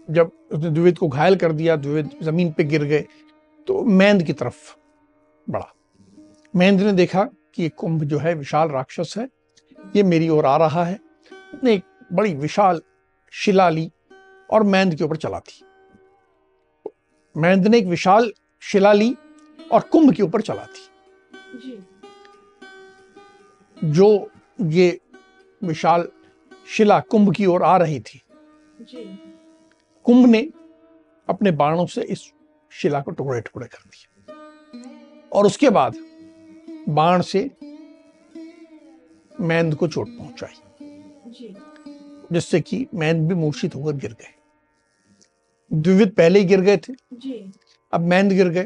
[0.10, 3.06] जब उसने द्विविद को घायल कर दिया द्विविद ज़मीन पे गिर गए
[3.68, 4.76] तो मैंद की तरफ़
[5.50, 5.74] बढ़ा।
[6.56, 7.30] मैंद ने देखा
[7.60, 9.28] कि ये कुंभ जो है विशाल राक्षस है।
[9.96, 11.00] ये मेरी ओर आ रहा है।
[11.54, 12.82] उसने एक बड़ी विशाल
[13.34, 13.92] शिला ली
[14.50, 15.64] और मैंद के ऊपर चला थी
[17.36, 19.16] मैंद ने एक विशाल शिला ली
[19.72, 21.84] और कुंभ के ऊपर चला थी
[23.84, 25.00] जो। ये
[25.64, 26.08] विशाल
[26.68, 28.22] शिला कुंभ की ओर आ रही थी।
[30.06, 30.50] कुंभ ने
[31.28, 32.32] अपने बाणों से इस
[32.72, 35.98] शिला को टुकड़े टुकड़े कर दिया और उसके बाद
[36.90, 37.52] बाण से
[39.42, 40.62] मैंद को चोट पहुंचाई।
[42.32, 44.36] जिससे कि मैंद भी मूर्छित होकर गिर गए।
[45.74, 46.94] द्विविद पहले ही गिर गए थे।
[47.94, 48.64] अब मैंद गिर गए।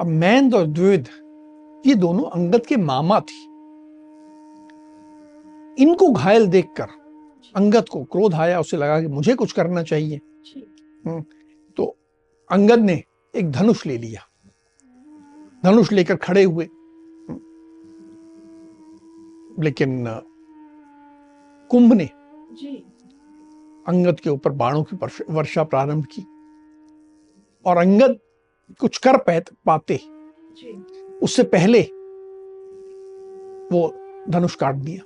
[0.00, 1.08] अब मैंद और द्विविद
[1.86, 3.44] ये दोनों अंगद के मामा थी।
[5.82, 6.86] इनको घायल देखकर
[7.56, 10.16] अंगद को क्रोध आया उसे लगा कि मुझे कुछ करना चाहिए।
[11.06, 11.24] हम्म,
[11.76, 11.96] तो
[12.50, 13.02] अंगद ने
[13.36, 14.20] एक धनुष ले लिया।
[15.64, 16.68] धनुष लेकर खड़े हुए।
[19.64, 20.04] लेकिन
[21.70, 22.04] कुंभ ने
[23.86, 24.96] अंगद के ऊपर बाणों की
[25.30, 26.22] वर्षा प्रारंभ की
[27.66, 28.18] और अंगद
[28.80, 29.16] कुछ कर
[29.66, 29.96] पाते
[31.22, 31.80] उससे पहले
[33.72, 33.88] वो
[34.28, 35.02] धनुष काट दिया।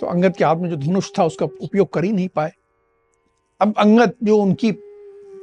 [0.00, 2.52] तो अंगद के हाथ में जो धनुष था उसका उपयोग कर ही नहीं पाए।
[3.60, 4.72] अब अंगद जो उनकी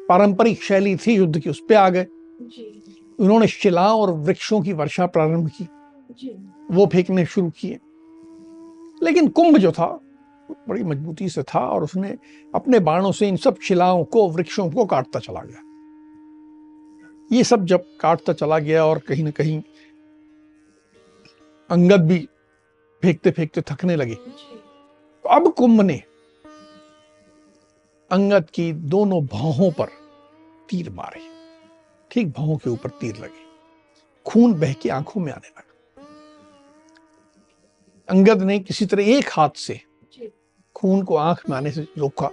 [0.09, 2.05] पारंपरिक शैली थी युद्ध की उस पर आ गए।
[3.19, 5.67] उन्होंने शिलाओं और वृक्षों की वर्षा प्रारंभ की।
[6.71, 7.80] वो फेंकने शुरू किए।
[9.04, 10.01] लेकिन कुंभ जो था
[10.69, 12.17] बड़ी मजबूती से था और उसने
[12.56, 15.62] अपने बाणों से इन सब शिलाओं को वृक्षों को काटता चला गया।
[17.38, 19.63] ये सब जब काटता चला गया और कहीं ना कहीं
[21.69, 22.30] अंगद भी
[23.01, 26.04] फेंकते फेंकते थकने लगे। तो अब कुंभ ने
[28.12, 29.86] अंगद की दोनों भावों पर
[30.69, 31.21] तीर मारे।
[32.12, 33.45] ठीक भावों के ऊपर तीर लगे।
[34.25, 35.64] खून बह के आँखों में आने लगा।
[38.09, 39.81] अंगद ने किसी तरह एक हाथ से
[40.75, 42.31] खून को आँख में आने से रोका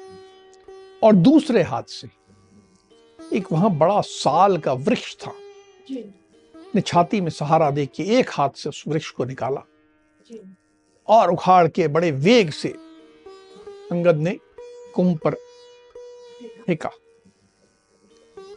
[1.02, 2.08] और दूसरे हाथ से
[3.36, 5.34] एक वहाँ बड़ा साल का वृक्ष था।
[6.74, 9.62] ने छाती में सहारा दे के एक हाथ से उस वृक्ष को निकाला
[11.08, 12.68] और उखाड़ के बड़े वेग से
[13.92, 14.38] अंगद ने
[14.94, 15.34] कुंभ पर
[16.66, 16.90] फेंका।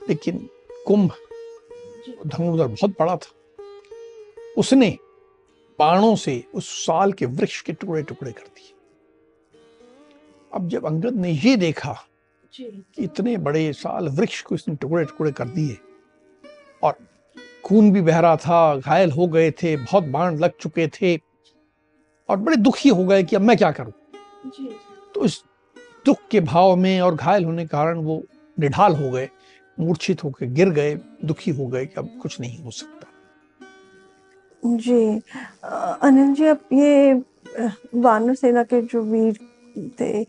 [0.09, 0.49] लेकिन
[0.87, 1.11] कुंभ
[2.27, 3.33] धनुधर बहुत बड़ा था।
[4.57, 4.97] उसने
[5.79, 8.73] बाणों से उस साल के वृक्ष के टुकड़े टुकड़े कर दिए
[10.53, 11.93] अब जब अंगद ने ये देखा
[12.53, 15.77] कि इतने बड़े साल वृक्ष को इसने टुकड़े टुकड़े कर दिए
[16.83, 16.97] और
[17.65, 21.15] खून भी बह रहा था घायल हो गए थे बहुत बाण लग चुके थे
[22.29, 23.91] और बड़े दुखी हो गए कि अब मैं क्या करूँ?
[25.15, 25.43] तो इस
[26.05, 28.23] दुख के भाव में और घायल होने के कारण वो
[28.59, 29.29] निढाल हो गए
[29.79, 33.07] मूर्छित होकर गिर गए दुखी हो गए कि अब कुछ नहीं हो सकता।
[34.65, 35.21] जी।
[36.01, 37.13] अनिल जी, अब ये
[37.95, 39.37] वानर सेना के जो वीर
[39.99, 40.25] थे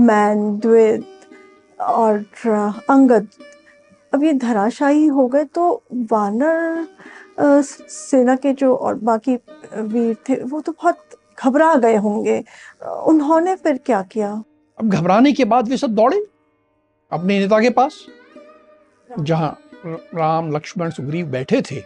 [0.00, 1.06] मैन द्वित
[1.80, 2.24] और
[2.90, 3.28] अंगद,
[4.12, 6.86] अब ये धराशाही हो गए तो वानर
[7.62, 9.34] सेना के जो और बाकी
[9.74, 10.98] वीर थे, वो तो बहुत
[11.38, 12.42] घबरा गए होंगे।
[12.82, 14.30] उन्होंने फिर क्या किया?
[14.78, 16.24] अब घबराने के बाद वे सब दौड़े
[17.12, 17.98] अपने नेता के पास,
[19.10, 21.82] जहाँ राम, लक्ष्मण, सुग्रीव बैठे थे।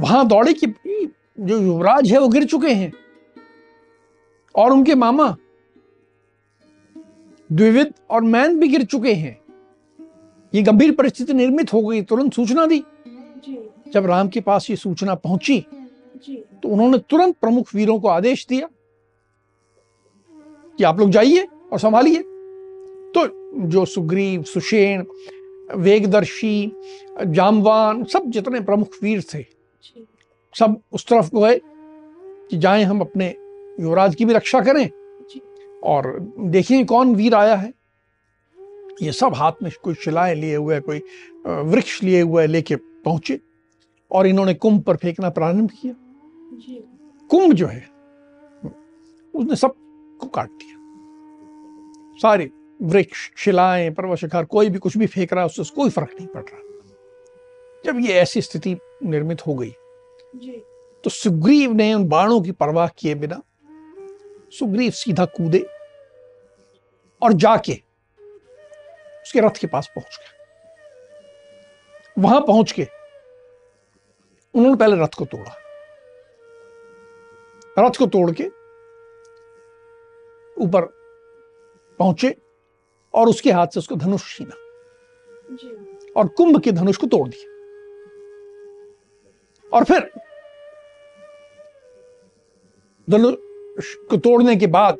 [0.00, 0.66] वहाँ दौड़े कि
[1.38, 2.92] जो युवराज है वो गिर चुके हैं।
[4.54, 5.34] और उनके मामा
[7.50, 9.38] द्विविद और मैन भी गिर चुके हैं।
[10.52, 12.82] ये गंभीर परिस्थिति निर्मित हो गई तुरंत सूचना दी।
[13.92, 15.58] जब राम के पास ये सूचना पहुँची
[16.20, 18.68] तो उन्होंने तुरंत प्रमुख वीरों को आदेश दिया
[20.78, 22.22] कि आप लोग जाइए और संभालिए।
[23.14, 23.26] तो
[23.68, 25.04] जो सुग्रीव सुषेण
[25.76, 26.72] वेगदर्शी
[27.26, 29.42] जामवान सब जितने प्रमुख वीर थे
[30.54, 31.60] सब उस तरफ़ गए
[32.50, 33.34] कि जाएँ हम अपने
[33.80, 34.88] युवराज की भी रक्षा करें।
[35.82, 37.72] और देखें कौन वीर आया है।
[39.02, 41.02] ये सब हाथ में कोई शिलाएँ लिए हुए कोई
[41.46, 43.40] वृक्ष लिए हुए लेके पहुँचे
[44.10, 45.94] और इन्होंने कुंभ पर फेंकना प्रारंभ किया।
[47.30, 47.80] कुंभ जो है
[49.34, 50.76] उसने सबको काट दिया।
[52.22, 52.50] सारे
[52.82, 56.26] वृक्ष शिलाएँ पर्वत शिखर कोई भी कुछ भी फेंक रहा है उससे कोई फ़र्क नहीं
[56.26, 56.69] पड़ रहा।
[57.84, 59.74] जब ये ऐसी स्थिति निर्मित हो गई
[61.04, 63.42] तो सुग्रीव ने उन बाणों की परवाह किए बिना
[64.58, 65.66] सुग्रीव सीधा कूदे
[67.22, 67.72] और जाके
[69.22, 70.38] उसके रथ के पास पहुँच गए
[72.18, 72.86] वहाँ पहुँच के
[74.54, 75.56] उन्होंने पहले रथ को तोड़ा।
[77.78, 78.44] रथ को तोड़ के
[80.64, 80.82] ऊपर
[81.98, 82.36] पहुँचे
[83.14, 84.54] और उसके हाथ से उसको धनुष छीना
[86.16, 87.49] और कुंभ के धनुष को तोड़ दिया।
[89.72, 90.10] और फिर
[93.08, 94.96] धनुष को तोड़ने के बाद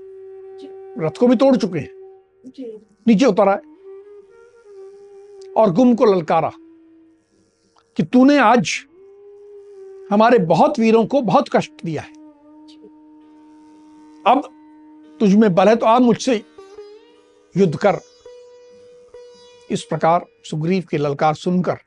[0.99, 1.91] रथ को भी तोड़ चुके हैं।
[3.07, 3.61] नीचे उतर आए
[5.53, 6.51] और कुंभ को ललकारा
[7.97, 8.73] कि तूने आज
[10.13, 12.13] हमारे बहुत वीरों को बहुत कष्ट दिया है।
[14.27, 14.43] अब
[15.21, 16.43] तुझ में बल है तो आप मुझसे
[17.55, 18.01] युद्ध कर।
[19.71, 21.79] इस प्रकार सुग्रीव की ललकार सुनकर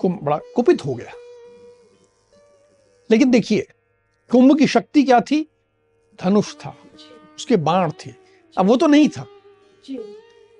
[0.00, 1.12] कुंभ बड़ा कुपित हो गया।
[3.14, 3.66] लेकिन देखिए
[4.30, 5.46] कुंभ की शक्ति क्या थी?
[6.22, 6.76] धनुष था।
[7.36, 8.10] उसके बाण थे।
[8.58, 9.26] अब वो तो नहीं था।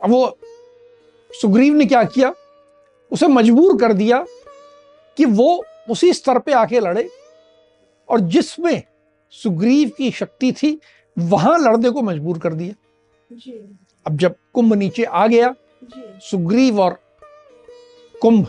[0.03, 0.39] अब वो
[1.31, 2.33] सुग्रीव ने क्या किया?
[3.13, 4.25] उसे मजबूर कर दिया
[5.17, 7.09] कि वो उसी स्तर पे आके लड़े
[8.09, 8.83] और जिसमें
[9.33, 10.79] सुग्रीव की शक्ति थी
[11.19, 12.75] वहाँ लड़ने को मजबूर कर दिया।
[14.07, 15.55] अब जब कुंभ नीचे आ गया
[16.31, 16.99] सुग्रीव और
[18.23, 18.47] कुंभ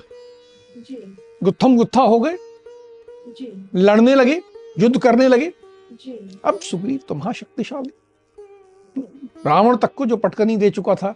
[1.44, 2.38] गुत्थम गुत्था हो गए।
[3.76, 4.42] लड़ने लगे
[4.80, 5.52] युद्ध करने लगे।
[6.46, 7.92] अब सुग्रीव तो महाशक्तिशाली।
[9.46, 11.16] रावण तक को जो पटकनी दे चुका था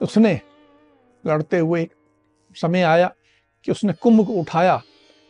[0.00, 0.40] उसने
[1.26, 1.88] लड़ते हुए
[2.56, 3.14] समय आया
[3.64, 4.82] कि उसने कुंभ को उठाया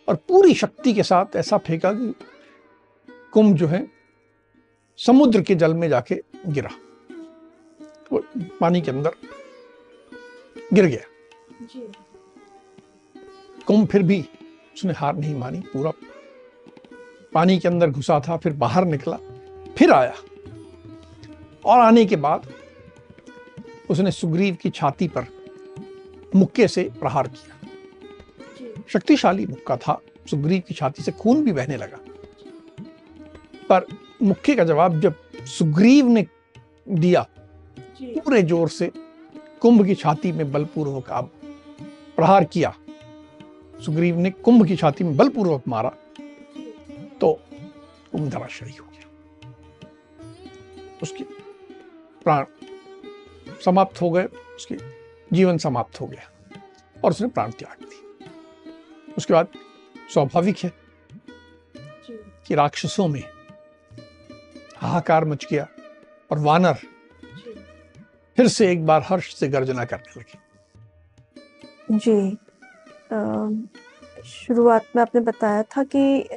[0.08, 2.14] और पूरी शक्ति के साथ ऐसा फेंका कि
[3.32, 3.86] कुंभ जो है
[4.98, 6.14] समुद्र के जल में जाके
[6.46, 6.70] गिरा।
[8.12, 8.22] वो
[8.60, 9.14] पानी के अंदर
[10.72, 11.04] गिर गया।
[13.66, 14.24] कुंभ फिर भी
[14.74, 15.92] उसने हार नहीं मानी पूरा
[17.34, 19.16] पानी के अंदर घुसा था फिर बाहर निकला
[19.76, 20.14] फिर आया।
[21.64, 22.48] और आने के बाद
[23.90, 25.26] उसने सुग्रीव की छाती पर
[26.36, 27.56] मुक्के से प्रहार किया।
[28.88, 31.98] शक्तिशाली मुक्का था सुग्रीव की छाती से खून भी बहने लगा।
[33.68, 33.86] पर
[34.22, 35.14] मुक्के का जवाब जब
[35.48, 36.26] सुग्रीव ने
[36.88, 37.26] दिया
[38.02, 38.90] पूरे ज़ोर से
[39.60, 41.30] कुंभ की छाती में बलपूर्वक आप
[42.16, 42.74] प्रहार किया
[43.84, 45.90] सुग्रीव ने कुंभ की छाती में बलपूर्वक मारा
[47.20, 47.32] तो
[48.12, 49.06] कुंभ धराशायी हो गया।
[51.02, 51.24] उसके
[52.24, 52.44] प्राण
[53.64, 54.76] समाप्त हो गए उसके
[55.32, 56.30] जीवन समाप्त हो गया
[57.04, 57.98] और उसने प्राण त्याग दी
[59.16, 59.48] उसके बाद
[60.12, 60.72] स्वाभाविक है
[62.46, 63.22] कि राक्षसों में
[64.76, 65.66] हाहाकार मच गया
[66.30, 66.76] और वानर
[68.38, 70.38] फिर से एक बार हर्ष से गर्जना करने लगे।
[71.98, 72.36] जी।
[73.10, 76.28] शुरुआत में आपने बताया था कि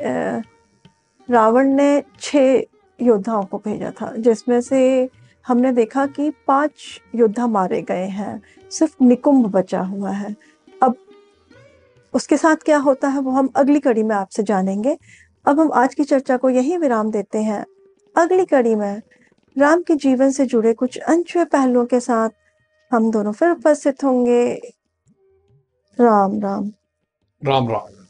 [1.30, 2.64] रावण ने छह
[3.00, 5.10] योद्धाओं को भेजा था, जिसमें से
[5.46, 10.36] हमने देखा कि पाँच योद्धा मारे गए हैं, सिर्फ़ निकुंभ बचा हुआ है।
[10.84, 10.96] अब
[12.14, 14.98] उसके साथ क्या होता है वो हम अगली कड़ी में आपसे जानेंगे।
[15.46, 17.66] अब हम आज की चर्चा को यही विराम देते हैं।
[18.16, 19.02] अगली कड़ी में
[19.56, 22.30] राम के जीवन से जुड़े कुछ अनछुए पहलुओं के साथ
[22.92, 24.74] हम दोनों फिर उपस्थित होंगे।
[26.00, 26.72] राम राम
[27.42, 28.03] राम राम